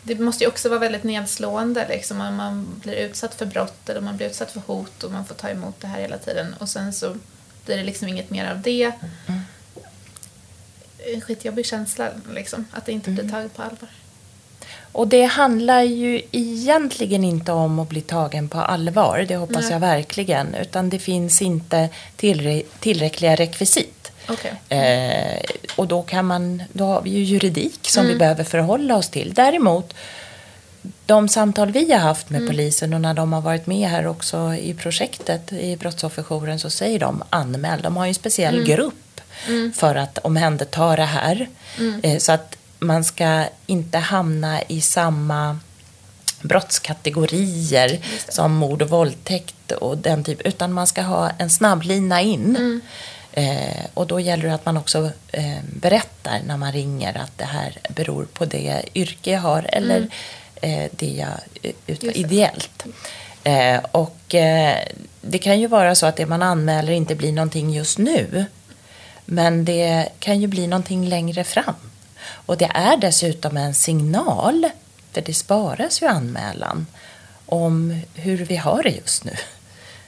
[0.04, 4.02] Det måste ju också vara väldigt nedslående liksom, om man blir utsatt för brott eller
[4.02, 6.70] man blir utsatt för hot och man får ta emot det här hela tiden och
[6.70, 7.16] sen så
[7.66, 8.92] blir det liksom inget mer av det.
[11.14, 13.90] En skitjobbig känsla liksom, att det inte blir taget på allvar.
[14.92, 19.72] Och det handlar ju egentligen inte om att bli tagen på allvar, det hoppas Nej.
[19.72, 20.56] jag verkligen.
[20.56, 24.12] Utan det finns inte tillre- tillräckliga rekvisit.
[24.30, 24.54] Okej.
[24.70, 25.42] Eh,
[25.76, 29.34] och då, kan man, då har vi ju juridik som vi behöver förhålla oss till.
[29.34, 29.94] Däremot,
[31.12, 34.54] de samtal vi har haft med polisen och när de har varit med här också
[34.54, 37.82] i projektet i Brottsofferjouren så säger de anmäl.
[37.82, 39.22] De har ju en speciell grupp
[39.76, 41.50] för att omhänderta det här.
[42.04, 45.60] Eh, så att man ska inte hamna i samma
[46.42, 52.82] brottskategorier som mord och våldtäkt och den typ, utan man ska ha en snabblina in.
[53.34, 57.46] Eh, och då gäller det att man också eh, berättar när man ringer att det
[57.46, 60.08] här beror på det yrke jag har eller eh,
[60.92, 61.30] det jag
[61.62, 62.86] eh, utför ideellt.
[63.44, 64.78] Eh, och eh,
[65.22, 68.46] det kan ju vara så att det man anmäler inte blir någonting just nu.
[69.26, 71.76] Men det kan ju bli någonting längre fram.
[72.24, 74.70] Och det är dessutom en signal,
[75.12, 76.88] för det sparas ju anmälan,
[77.46, 79.36] om hur vi har det just nu.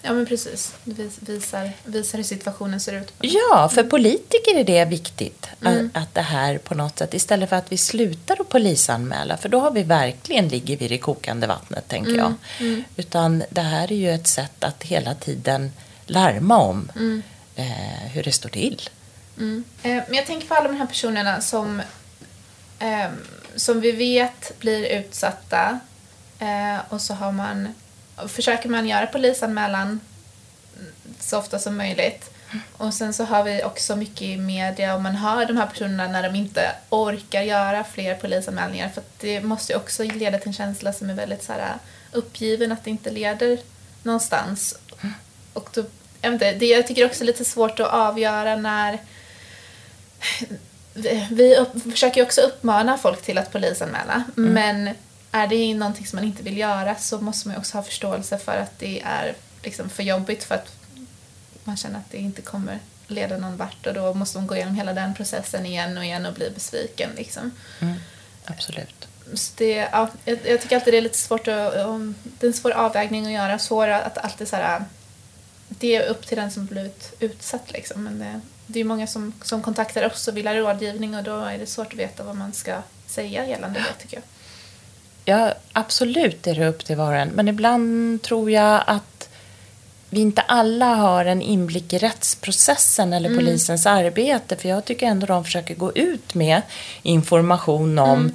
[0.05, 0.73] Ja men precis.
[0.83, 3.13] Det vis- visar, visar hur situationen ser ut.
[3.19, 7.55] Ja, för politiker är det viktigt att, att det här på något sätt, istället för
[7.55, 11.47] att vi slutar att polisanmäla, för då har vi verkligen ligger vi i det kokande
[11.47, 12.33] vattnet, tänker jag.
[12.95, 15.71] Utan det här är ju ett sätt att hela tiden
[16.05, 16.91] larma om
[17.55, 17.65] eh,
[18.13, 18.89] hur det står till.
[19.37, 19.63] Mm.
[19.83, 21.81] Eh, Men jag tänker på alla de här personerna som,
[22.79, 23.09] eh,
[23.55, 25.79] som vi vet blir utsatta
[26.39, 27.67] eh, och så har man,
[28.27, 29.99] försöker man göra polisanmälan
[31.19, 32.29] så ofta som möjligt.
[32.77, 36.07] Och sen så har vi också mycket i media och man hör de här personerna
[36.07, 38.89] när de inte orkar göra fler polisanmälningar.
[38.89, 41.73] För att det måste ju också leda till en känsla som är väldigt så här
[42.11, 43.59] uppgiven att det inte leder
[44.03, 44.75] någonstans.
[45.53, 45.83] Och då,
[46.21, 48.99] jag, vet inte, det, jag tycker också är lite svårt att avgöra när
[51.29, 54.23] vi, upp, försöker ju också uppmana folk till att polisanmäla.
[54.35, 54.89] Men
[55.35, 58.57] är det någonting som man inte vill göra så måste man också ha förståelse för
[58.57, 60.75] att det är liksom för jobbigt för att
[61.63, 64.75] man känner att det inte kommer leda någon vart och då måste man gå igenom
[64.75, 67.09] hela den processen igen och igen och bli besviken.
[67.15, 67.51] Liksom.
[67.79, 67.95] Mm,
[68.45, 69.07] absolut.
[69.33, 72.47] Så det, ja, jag, jag tycker alltid det är lite svårt att, um, det är
[72.47, 74.85] en svår avvägning att göra, svår att alltid så här,
[75.67, 78.03] det är upp till den som blivit utsatt liksom.
[78.03, 81.39] Men det, det är många som, som kontaktar oss och vill ha rådgivning och då
[81.39, 84.23] är det svårt att veta vad man ska säga gällande det tycker jag.
[85.25, 87.29] Ja, absolut är det upp till var och en.
[87.29, 89.29] Men ibland tror jag att
[90.09, 94.55] vi inte alla har en inblick i rättsprocessen eller polisens arbete.
[94.55, 96.61] För jag tycker ändå de försöker gå ut med
[97.01, 98.31] information om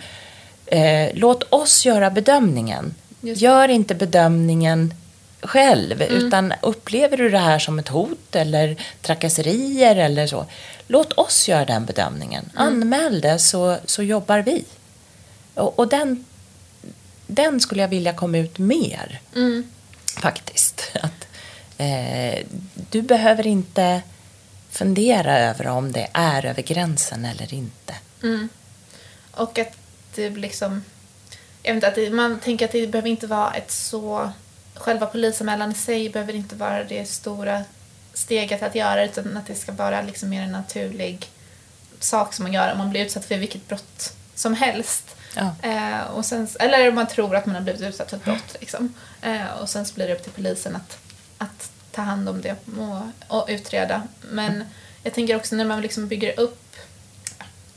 [0.67, 2.95] eh, låt oss göra bedömningen.
[3.21, 4.95] Gör inte bedömningen
[5.43, 6.03] själv.
[6.03, 10.47] Utan upplever du det här som ett hot eller trakasserier eller så.
[10.87, 12.51] Låt oss göra den bedömningen.
[12.55, 14.65] Anmäl det så, så jobbar vi.
[15.55, 16.25] Och, och den,
[17.29, 19.71] den skulle jag vilja komma ut mer Mm.
[20.21, 20.91] faktiskt.
[20.95, 21.27] Att,
[21.79, 22.47] eh,
[22.91, 24.03] du behöver inte
[24.71, 27.95] fundera över om det är över gränsen eller inte.
[28.23, 28.49] Mm.
[29.31, 29.77] Och att
[30.15, 30.85] det liksom...
[31.63, 34.33] Jag vet inte, att det, man tänker att det behöver inte vara ett så...
[34.75, 37.65] Själva polisanmälan i sig behöver inte vara det stora
[38.13, 41.27] steget att göra utan att det ska vara liksom mer en naturlig
[42.01, 45.17] sak som man gör om man blir utsatt för vilket brott som helst.
[45.37, 45.55] Ja.
[45.63, 48.57] Eh, och sen, eller man tror att man har blivit utsatt för ett brott.
[48.61, 48.95] Liksom.
[49.23, 50.99] Eh, och sen så blir det upp till polisen att,
[51.39, 54.03] att ta hand om det och, och utreda.
[54.21, 54.65] Men
[55.03, 56.77] jag tänker också när man liksom bygger upp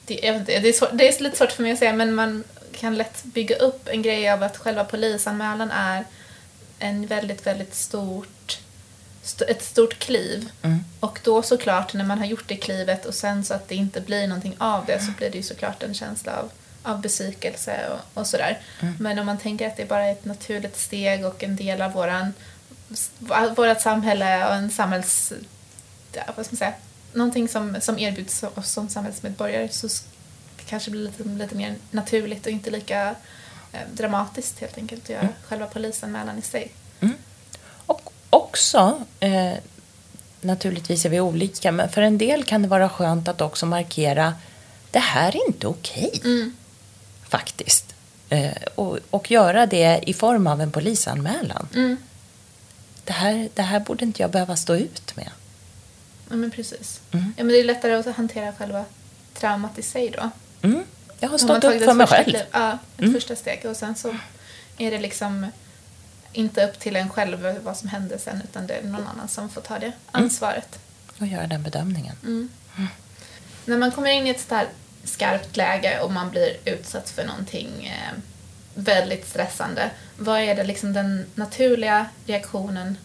[0.06, 1.94] det, jag vet inte, det, är svår, det är lite svårt för mig att säga
[1.94, 2.44] men man
[2.80, 6.06] kan lätt bygga upp en grej av att själva polisanmälan är
[6.80, 8.60] en väldigt, väldigt stort
[9.24, 10.50] st- ett stort kliv.
[10.62, 10.84] Mm.
[11.00, 14.02] Och då såklart när man har gjort det klivet och sen så att det inte
[14.02, 16.52] blir någonting av det så blir det ju såklart en känsla av,
[16.84, 18.60] av besvikelse och, och sådär.
[19.00, 21.92] Men om man tänker att det bara är ett naturligt steg och en del av
[21.92, 22.34] våran,
[23.56, 25.34] vårat samhälle och en samhälls...
[26.36, 26.74] Vad ska man säga?
[27.14, 29.88] Någonting som, som erbjuds oss som samhällsmedborgare så
[30.58, 33.16] det kanske blir lite, lite mer naturligt och inte lika
[33.72, 36.72] eh, dramatiskt helt enkelt att göra själva polisanmälan i sig.
[37.86, 39.54] Och också, eh,
[40.42, 44.34] naturligtvis är vi olika, men för en del kan det vara skönt att också markera
[44.92, 46.22] det här är inte okej.
[46.24, 46.56] Mm.
[47.32, 47.86] Faktiskt.
[48.30, 51.68] Eh, och, och göra det i form av en polisanmälan.
[51.76, 51.98] Mm.
[53.06, 55.30] Det, här, det här borde inte jag behöva stå ut med.
[56.30, 57.02] Ja, men precis.
[57.12, 57.34] Mm.
[57.38, 58.86] Ja, men det är lättare att hantera själva
[59.34, 60.30] traumat i sig då.
[60.68, 60.84] Mm.
[61.20, 62.24] Jag har stått upp för mig själv.
[62.24, 63.14] kliv- Ja, ett Mm.
[63.14, 63.66] första steg.
[63.66, 64.16] Och sen så
[64.78, 65.48] är det liksom
[66.34, 69.50] inte upp till en själv vad som hände sen utan det är någon annan som
[69.50, 70.80] får ta det ansvaret.
[71.20, 72.16] Och göra den bedömningen.
[72.24, 72.50] Mm.
[73.66, 74.68] När man kommer in i ett sånt här
[75.04, 78.18] skarpt läge och man blir utsatt för någonting eh,
[78.74, 82.98] väldigt stressande, vad är det liksom den naturliga reaktionen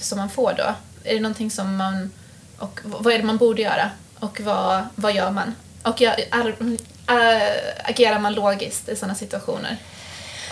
[0.00, 0.74] som man får då?
[1.04, 2.10] Är det någonting som man...
[2.58, 3.90] Och vad är det man borde göra?
[4.18, 5.54] Och vad, vad gör man?
[5.82, 6.48] Och jag, är,
[7.08, 9.76] äh, agerar man logiskt i sådana situationer?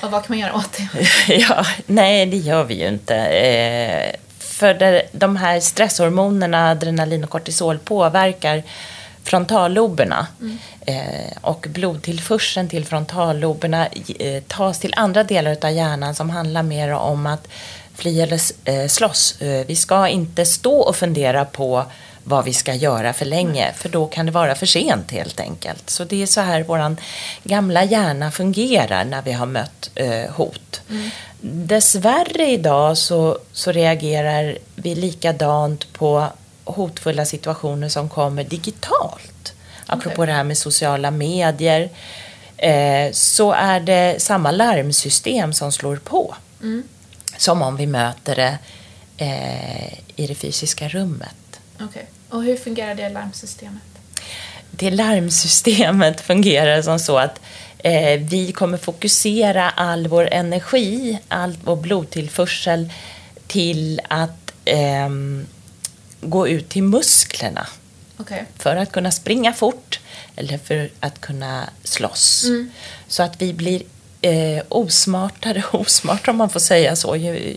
[0.02, 0.88] Och vad kan man göra åt det?
[1.34, 3.16] ja, nej, det gör vi ju inte.
[3.16, 8.62] Eh, för det, de här stresshormonerna, adrenalin och kortisol, påverkar
[9.26, 10.26] frontalloberna.
[10.86, 13.86] Eh, och blodtillförseln till frontalloberna
[14.18, 17.48] eh, tas till andra delar av hjärnan som handlar mer om att
[17.94, 19.36] fly eller eh, slåss.
[19.66, 21.84] Vi ska inte stå och fundera på
[22.24, 25.90] vad vi ska göra för länge, för då kan det vara för sent helt enkelt.
[25.90, 26.96] Så det är så här vår
[27.42, 29.90] gamla hjärna fungerar när vi har mött
[30.30, 30.80] hot.
[31.40, 36.26] Dessvärre idag så, så reagerar vi likadant på
[36.66, 39.52] hotfulla situationer som kommer digitalt.
[39.86, 40.26] Apropå Okej.
[40.26, 41.90] det här med sociala medier
[42.56, 46.34] eh, så är det samma larmsystem som slår på.
[47.36, 48.58] Som om vi möter det
[49.16, 51.60] eh, i det fysiska rummet.
[51.80, 52.06] Okej.
[52.28, 53.82] Och hur fungerar det larmsystemet?
[54.70, 57.40] Det larmsystemet fungerar som så att
[57.78, 62.92] eh, vi kommer fokusera all vår energi, all vår blodtillförsel
[63.46, 65.46] till att ehm,
[66.20, 67.66] gå ut till musklerna
[68.16, 68.44] Okej.
[68.58, 70.00] för att kunna springa fort
[70.36, 72.44] eller för att kunna slåss.
[73.08, 73.82] Så att vi blir
[74.20, 77.56] eh, osmartare och osmartare om man får säga så ju,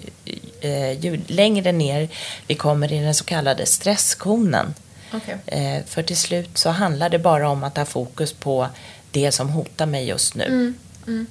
[0.62, 2.10] eh, ju längre ner
[2.48, 4.74] vi kommer i den så kallade stresskonen.
[5.14, 5.38] Okej.
[5.46, 8.68] Eh, för till slut så handlar det bara om att ha fokus på
[9.12, 10.46] det som hotar mig just nu.
[10.46, 10.76] Mm,
[11.08, 11.28] mm.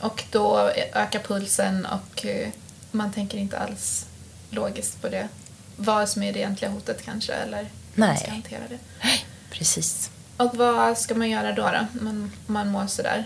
[0.00, 2.48] Och då ökar pulsen och eh,
[2.90, 4.06] man tänker inte alls
[4.50, 5.28] logiskt på det.
[5.76, 8.16] Vad som är det egentliga hotet kanske eller hur man Nej.
[8.18, 9.08] ska hantera det.
[9.50, 10.10] Precis.
[10.36, 11.62] Och vad ska man göra då?
[11.62, 12.00] då?
[12.04, 13.24] Man, man mår sådär.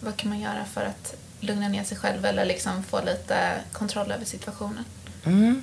[0.00, 4.12] Vad kan man göra för att lugna ner sig själv eller liksom få lite kontroll
[4.12, 4.84] över situationen?
[5.24, 5.62] Mm.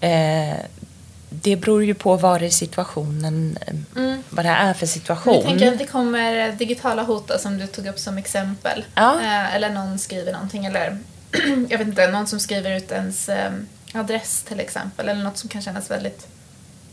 [0.00, 0.56] Eh,
[1.30, 3.58] det beror ju på vad det är situationen,
[3.96, 4.22] Mm.
[4.30, 5.34] vad det är för situation.
[5.34, 8.84] Jag tänker att det kommer digitala hot då, som du tog upp som exempel.
[8.94, 9.20] Ja.
[9.20, 10.98] Eh, eller någon skriver någonting eller
[11.68, 13.52] jag vet inte, någon som skriver ut ens eh,
[13.94, 15.08] adress till exempel.
[15.08, 16.26] Eller något som kan kännas väldigt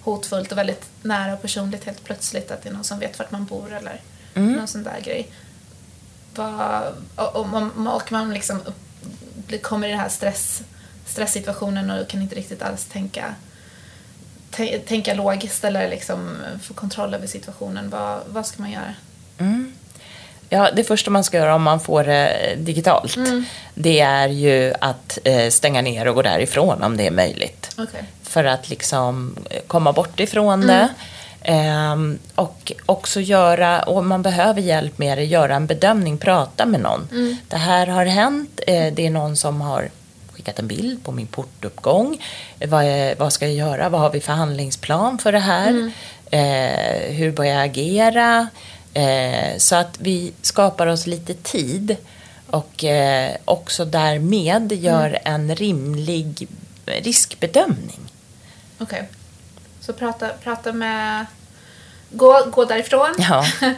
[0.02, 2.52] hotfullt och väldigt nära och personligt helt plötsligt.
[2.52, 4.02] Att det är någon som vet vart man bor eller
[4.34, 4.54] Mm.
[4.54, 5.28] någon sån där grej.
[6.36, 6.82] Vad,
[7.16, 8.62] och, och, man- och man liksom
[9.62, 10.62] kommer i den här stress,
[11.06, 13.36] stresssituationen och kan inte riktigt alls tänka
[14.52, 17.90] tä- tänka logiskt eller liksom få kontroll över situationen.
[17.90, 18.94] Vad, vad ska man göra?
[19.38, 19.74] Mm.
[20.50, 23.46] Ja, det första man ska göra om man får det digitalt, Mm.
[23.74, 27.70] det är ju att eh, stänga ner och gå därifrån om det är möjligt.
[27.78, 28.04] Okej.
[28.24, 30.68] För att liksom eh, komma bort ifrån Mm.
[30.68, 30.90] det.
[31.52, 36.80] Ehm, och också göra, och man behöver hjälp med det, göra en bedömning, prata med
[36.82, 37.08] någon.
[37.12, 37.38] Mm.
[37.48, 39.90] Det här har hänt, eh, det är någon som har
[40.34, 42.22] skickat en bild på min portuppgång.
[42.60, 43.90] Eh, Vad, är, vad ska jag göra?
[43.90, 45.70] Vad har vi för handlingsplan för det här?
[45.70, 45.92] Mm.
[46.32, 48.48] Eh, hur bör jag agera?
[48.96, 51.98] Eh, så att vi skapar oss lite tid
[52.50, 55.22] och eh, också därmed gör Mm.
[55.24, 56.48] en rimlig
[56.86, 58.00] riskbedömning.
[58.80, 59.10] Okej.
[59.82, 61.26] Så prata, prata med...
[62.10, 63.16] Gå, gå därifrån.
[63.18, 63.46] Ja.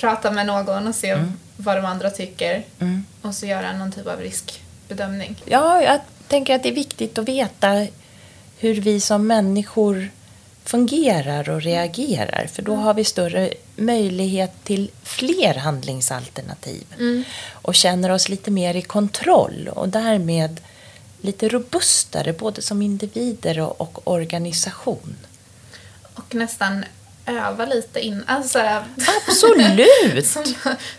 [0.00, 1.18] prata med någon och se
[1.56, 2.62] vad de andra tycker.
[2.80, 3.04] Mm.
[3.22, 5.36] Och så göra någon typ av riskbedömning.
[5.44, 7.86] ja, jag tänker att det är viktigt att veta
[8.58, 10.10] hur vi som människor
[10.64, 12.46] fungerar och reagerar.
[12.52, 16.84] För då har vi större möjlighet till fler handlingsalternativ.
[16.98, 17.24] Mm.
[17.52, 20.60] Och känner oss lite mer i kontroll och därmed
[21.20, 25.16] lite robustare både som individer och, och organisation.
[26.14, 26.84] Och nästan
[27.26, 28.24] öva lite in.
[28.26, 28.58] Alltså,
[29.28, 30.26] Absolut!
[30.26, 30.44] som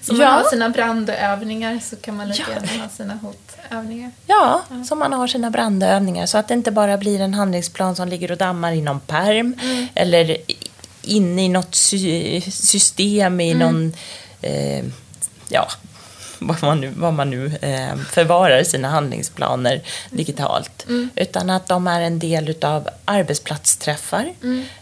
[0.02, 0.26] som Ja.
[0.26, 2.56] man har sina brandövningar så kan man lika Ja.
[2.56, 4.12] gärna ha sina hotövningar.
[4.28, 8.08] Ja, som man har sina brandövningar så att det inte bara blir en handlingsplan som
[8.08, 9.56] ligger och dammar i någon perm
[9.96, 10.58] eller i-
[11.02, 13.94] inne i något sy- system i någon,
[14.42, 14.86] eh,
[15.50, 15.68] ja,
[16.48, 20.86] vad man nu, vad man nu eh, förvarar sina handlingsplaner digitalt.
[21.16, 24.34] Utan att de är en del utav arbetsplatsträffar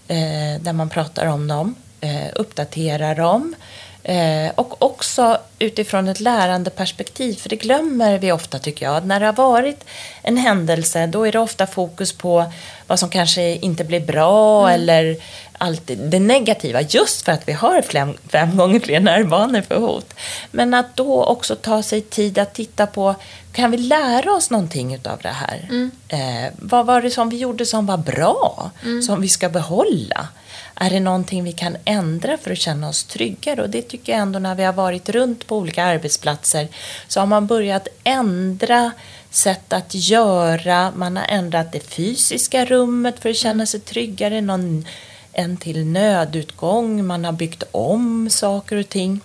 [0.08, 3.56] eh, där man pratar om dem, eh, uppdaterar dem
[4.04, 9.06] Eh, och också utifrån ett lärandeperspektiv, för det glömmer vi ofta tycker jag.
[9.06, 9.86] När det har varit
[10.22, 12.52] en händelse, då är det ofta fokus på
[12.88, 15.18] vad som kanske inte blir bra eller
[15.64, 17.82] allt det negativa, just för att vi har
[18.30, 20.14] fem, gånger fler nervbanor för hot.
[20.52, 23.16] Men att då också ta sig tid att titta på,
[23.52, 25.68] kan vi lära oss någonting utav det här?
[26.08, 28.72] Eh, vad var det som vi gjorde som var bra,
[29.08, 30.28] som vi ska behålla?
[30.76, 33.62] Är det någonting vi kan ändra för att känna oss tryggare?
[33.62, 36.68] Och det tycker jag ändå när vi har varit runt på olika arbetsplatser
[37.08, 38.92] så har man börjat ändra
[39.30, 40.92] sätt att göra.
[40.96, 44.42] Man har ändrat det fysiska rummet för att känna sig tryggare.
[44.42, 44.86] Någon,
[45.34, 47.06] en till nödutgång.
[47.06, 49.20] Man har byggt om saker och ting.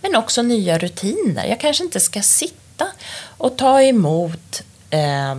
[0.00, 1.46] Men också nya rutiner.
[1.46, 2.86] Jag kanske inte ska sitta
[3.38, 5.34] och ta emot eh,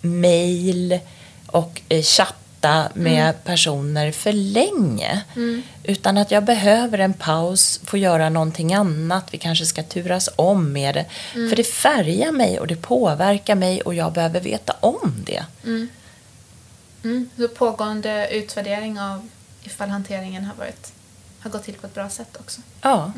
[0.00, 0.98] mejl
[1.46, 5.20] och eh, chatta med personer för länge.
[5.84, 9.24] Utan att jag behöver en paus, få göra någonting annat.
[9.30, 11.04] Vi kanske ska turas om med det.
[11.48, 15.44] För det färgar mig och det påverkar mig och jag behöver veta om det.
[17.06, 17.30] Mm.
[17.36, 19.28] Så pågående utvärdering av
[19.62, 20.92] ifall hanteringen har, varit,
[21.40, 22.60] har gått till på ett bra sätt också.
[22.82, 23.12] Ja.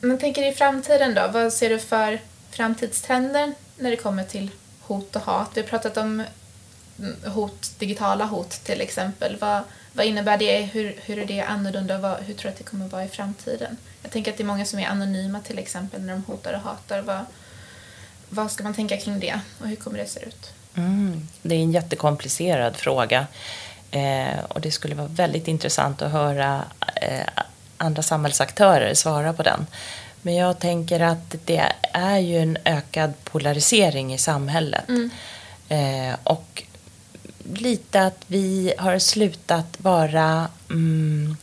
[0.00, 2.20] Men tänker i framtiden då, vad ser du för
[2.50, 5.50] framtidstrender när det kommer till hot och hat?
[5.54, 6.22] Vi har pratat om
[6.98, 9.36] mm, hot, digitala hot till exempel.
[9.40, 10.60] Vad, vad innebär det?
[10.60, 11.98] Hur, hur är det annorlunda?
[11.98, 13.76] Vad, hur tror du att det kommer vara i framtiden?
[14.02, 16.60] Jag tänker att det är många som är anonyma till exempel när de hotar och
[16.60, 17.02] hatar.
[17.02, 17.24] Vad,
[18.28, 20.52] vad ska man tänka kring det och hur kommer det se ut?
[20.78, 23.26] Mm, det är en jättekomplicerad fråga.
[23.90, 26.64] Eh, och det skulle vara väldigt intressant att höra
[27.02, 27.28] eh,
[27.76, 29.66] andra samhällsaktörer svara på den.
[30.22, 34.84] Men jag tänker att det är ju en ökad polarisering i samhället.
[35.68, 36.62] Eh, och
[37.54, 41.36] lite att vi har slutat vara mm,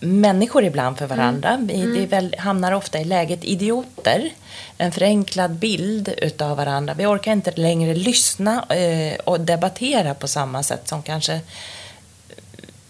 [0.00, 1.58] människor ibland för varandra.
[1.60, 4.30] Vi det är väl, hamnar ofta i läget idioter.
[4.78, 6.94] En förenklad bild utav varandra.
[6.94, 11.40] Vi orkar inte längre lyssna eh, och debattera på samma sätt som kanske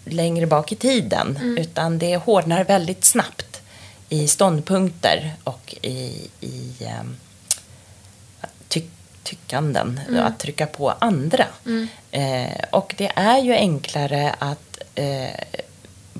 [0.05, 1.55] längre bak i tiden.
[1.59, 3.61] Utan det hårdnar väldigt snabbt
[4.09, 7.15] i ståndpunkter och i, i ehm,
[8.67, 8.81] ty
[9.23, 9.99] tyckanden.
[10.19, 11.45] Att trycka på andra.
[12.11, 15.61] Eh, och det är ju enklare att eh,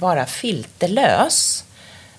[0.02, 1.64] vara filterlös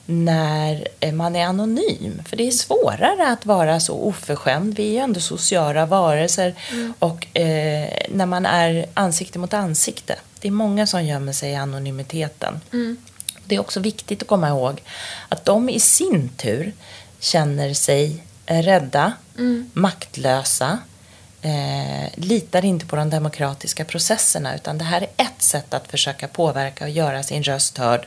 [0.07, 2.23] när eh, man är anonym.
[2.27, 4.77] För det är svårare att vara så oförskämd.
[4.77, 6.55] Vi är ju ändå sociala varelser.
[6.99, 10.17] Och eh, när man är ansikte mot ansikte.
[10.41, 12.61] Det är många som gömmer sig i anonymiteten.
[13.45, 14.83] Det är också viktigt att komma ihåg
[15.29, 16.73] att de i sin tur
[17.21, 19.13] känner sig rädda,
[19.73, 20.79] maktlösa,
[21.43, 26.29] eh, litar inte på de demokratiska processerna utan det här är ett sätt att försöka
[26.29, 28.07] påverka och göra sin röst hörd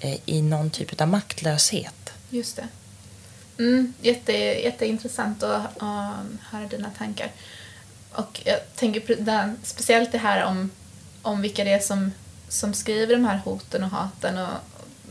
[0.00, 2.12] eh, i någon typ av maktlöshet.
[2.30, 2.68] Just det.
[3.58, 6.14] Mm, jätte, jätteintressant att, att
[6.50, 7.30] höra dina tankar.
[8.12, 10.70] Och jag tänker på den, speciellt det här om,
[11.22, 12.12] om vilka det är som,
[12.48, 14.38] som skriver de här hoten och haten.
[14.38, 14.48] Och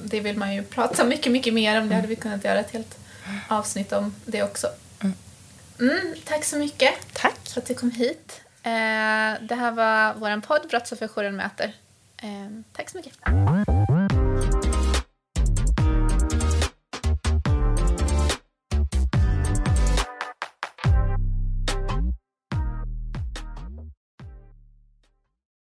[0.04, 1.90] det vill man ju prata mycket, mycket mer om.
[1.90, 2.98] Det hade vi kunnat göra ett helt
[3.48, 4.68] avsnitt om det också.
[5.80, 7.50] Mm, tack så mycket Tack!
[7.50, 8.42] för att du kom hit.
[8.64, 8.72] Eh,
[9.42, 11.74] det här var vår podd Brottsofferjouren möter.
[12.18, 13.14] Eh, tack så mycket.